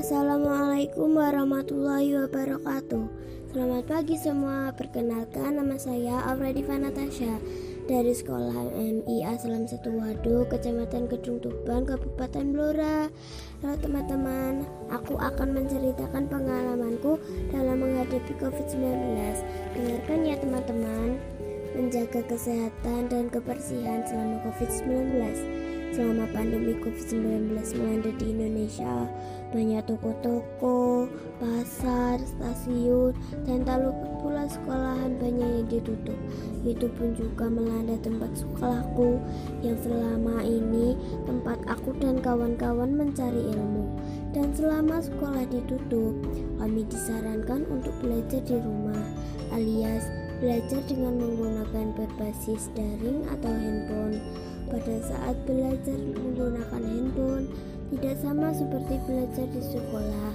[0.00, 3.04] Assalamualaikum warahmatullahi wabarakatuh.
[3.52, 4.72] Selamat pagi semua.
[4.72, 7.36] Perkenalkan nama saya Auradiva Natasha
[7.84, 13.12] Dari sekolah MI Aslam Satu Wadu Kecamatan Gedung Tuban Kabupaten Blora.
[13.60, 14.64] Halo teman-teman.
[14.88, 17.20] Aku akan menceritakan pengalamanku
[17.52, 18.80] Dalam menghadapi COVID-19
[19.76, 21.20] Dengarkan ya teman-teman.
[21.76, 25.59] Menjaga kesehatan dan kebersihan selama COVID-19
[25.90, 29.10] Selama pandemi COVID-19 melanda di Indonesia,
[29.50, 31.10] banyak toko-toko,
[31.42, 33.10] pasar, stasiun,
[33.42, 36.14] dan tak lupa pula sekolahan banyak yang ditutup.
[36.62, 39.18] Itu pun juga melanda tempat sekolahku
[39.66, 40.94] yang selama ini
[41.26, 43.90] tempat aku dan kawan-kawan mencari ilmu.
[44.30, 46.14] Dan selama sekolah ditutup,
[46.62, 49.02] kami disarankan untuk belajar di rumah,
[49.50, 50.06] alias
[50.38, 54.16] belajar dengan menggunakan berbasis daring atau handphone.
[54.70, 57.50] Pada saat belajar menggunakan handphone,
[57.90, 60.30] tidak sama seperti belajar di sekolah.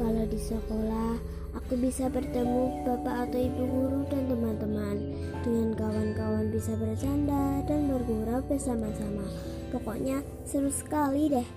[0.00, 1.20] Kalau di sekolah,
[1.52, 4.96] aku bisa bertemu bapak atau ibu guru dan teman-teman.
[5.44, 9.28] Dengan kawan-kawan bisa bercanda dan bergurau bersama-sama.
[9.68, 11.48] Pokoknya seru sekali deh.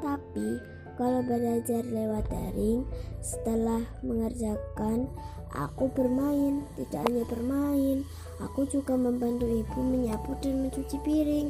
[0.00, 2.88] Tapi kalau belajar lewat daring,
[3.20, 5.12] setelah mengerjakan,
[5.56, 6.60] aku bermain.
[6.76, 8.04] Tidak hanya bermain,
[8.44, 11.48] aku juga membantu ibu menyapu dan mencuci piring.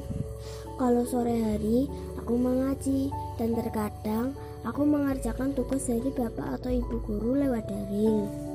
[0.78, 1.90] Kalau sore hari,
[2.22, 8.45] aku mengaji dan terkadang aku mengerjakan tugas dari bapak atau ibu guru lewat daring.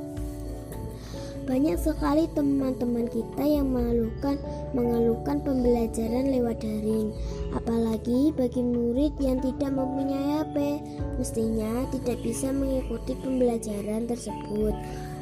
[1.52, 4.39] Banyak sekali teman-teman kita yang mengeluhkan
[4.71, 7.11] mengeluhkan pembelajaran lewat daring.
[7.52, 10.79] Apalagi bagi murid yang tidak mempunyai HP,
[11.19, 14.72] mestinya tidak bisa mengikuti pembelajaran tersebut.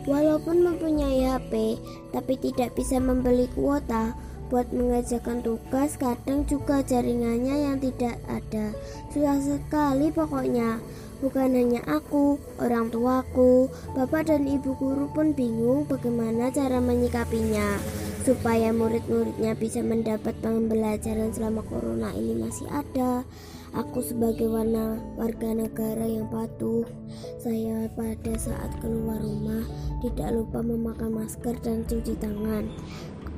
[0.06, 1.82] Walaupun mempunyai HP,
[2.14, 4.14] tapi tidak bisa membeli kuota
[4.54, 8.70] buat mengerjakan tugas, kadang juga jaringannya yang tidak ada.
[9.10, 10.78] Susah sekali pokoknya.
[11.20, 17.76] Bukan hanya aku, orang tuaku, bapak dan ibu guru pun bingung bagaimana cara menyikapinya
[18.24, 23.28] supaya murid-muridnya bisa mendapat pembelajaran selama corona ini masih ada.
[23.70, 26.90] Aku sebagai warna warga negara yang patuh,
[27.38, 29.62] saya pada saat keluar rumah
[30.02, 32.66] tidak lupa memakai masker dan cuci tangan.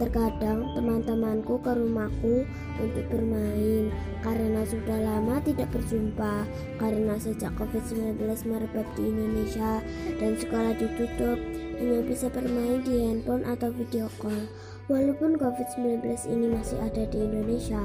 [0.01, 2.41] Terkadang teman-temanku ke rumahku
[2.81, 3.93] untuk bermain
[4.25, 6.49] karena sudah lama tidak berjumpa
[6.81, 8.17] karena sejak COVID-19
[8.49, 9.77] merebak di Indonesia
[10.17, 11.37] dan sekolah ditutup
[11.77, 14.49] hanya bisa bermain di handphone atau video call.
[14.89, 16.01] Walaupun COVID-19
[16.33, 17.81] ini masih ada di Indonesia,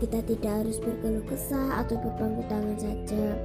[0.00, 3.36] kita tidak harus berkeluh kesah atau berpangku tangan saja.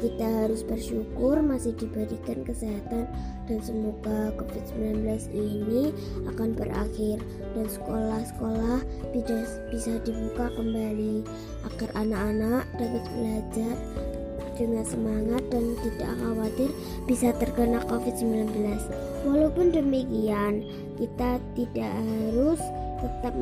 [0.00, 3.04] Kita harus bersyukur masih diberikan kesehatan
[3.44, 5.04] dan semoga COVID-19
[5.36, 5.92] ini
[6.24, 7.20] akan berakhir
[7.52, 8.80] dan sekolah-sekolah
[9.68, 11.20] bisa dibuka kembali
[11.68, 13.76] agar anak-anak dapat belajar
[14.56, 16.70] dengan semangat dan tidak khawatir
[17.04, 18.56] bisa terkena COVID-19.
[19.28, 20.64] Walaupun demikian,
[20.96, 22.60] kita tidak harus
[23.00, 23.32] tetap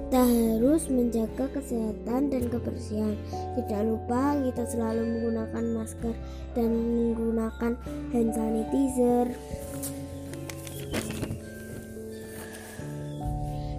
[0.00, 3.14] kita harus menjaga kesehatan dan kebersihan.
[3.54, 6.14] Tidak lupa kita selalu menggunakan masker
[6.58, 7.78] dan menggunakan
[8.10, 9.26] hand sanitizer.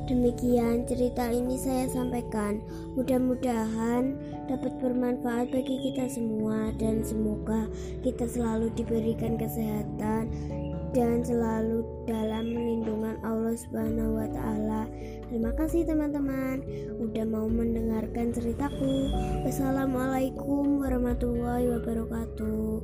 [0.07, 2.63] Demikian cerita ini saya sampaikan.
[2.95, 4.15] Mudah-mudahan
[4.47, 7.67] dapat bermanfaat bagi kita semua dan semoga
[8.07, 10.31] kita selalu diberikan kesehatan
[10.91, 14.83] dan selalu dalam lindungan Allah Subhanahu wa taala.
[15.51, 16.63] Terima kasih teman-teman
[16.95, 19.11] udah mau mendengarkan ceritaku.
[19.43, 22.79] Wassalamualaikum warahmatullahi wabarakatuh.